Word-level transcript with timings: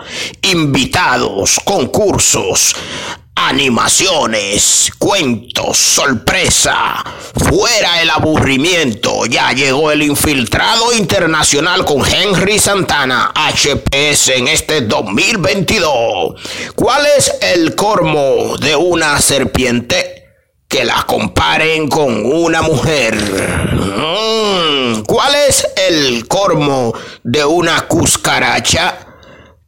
Invitados, 0.52 1.59
concursos 1.66 2.73
cursos, 2.73 2.75
animaciones, 3.36 4.91
cuentos, 4.98 5.77
sorpresa. 5.77 7.03
Fuera 7.35 8.02
el 8.02 8.09
aburrimiento, 8.09 9.25
ya 9.25 9.52
llegó 9.52 9.91
el 9.91 10.03
infiltrado 10.03 10.94
internacional 10.94 11.84
con 11.84 12.02
Henry 12.05 12.59
Santana, 12.59 13.34
HPS 13.36 14.30
en 14.30 14.48
este 14.48 14.81
2022. 14.81 16.36
¿Cuál 16.75 17.05
es 17.17 17.34
el 17.41 17.75
cormo 17.75 18.55
de 18.58 18.75
una 18.75 19.20
serpiente? 19.20 20.14
Que 20.70 20.86
la 20.86 21.03
comparen 21.05 21.89
con 21.89 22.25
una 22.25 22.61
mujer. 22.61 23.16
Mm, 23.16 25.02
¿Cuál 25.02 25.36
es 25.48 25.67
el 25.89 26.27
cormo 26.27 26.94
de 27.23 27.44
una 27.44 27.88
cuscaracha? 27.88 29.06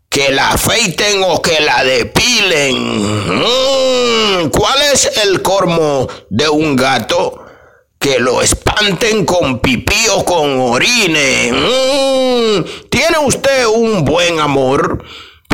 Que 0.09 0.31
la 0.31 0.51
afeiten 0.51 1.23
o 1.23 1.41
que 1.41 1.59
la 1.61 1.83
depilen. 1.83 3.37
Mm, 3.37 4.49
¿Cuál 4.49 4.81
es 4.91 5.17
el 5.23 5.41
cormo 5.41 6.07
de 6.29 6.49
un 6.49 6.75
gato? 6.75 7.45
Que 7.99 8.19
lo 8.19 8.41
espanten 8.41 9.25
con 9.25 9.59
pipí 9.59 10.07
o 10.11 10.25
con 10.25 10.59
orine. 10.59 11.51
Mm, 11.51 12.89
¿Tiene 12.89 13.19
usted 13.19 13.67
un 13.67 14.03
buen 14.03 14.39
amor? 14.39 15.03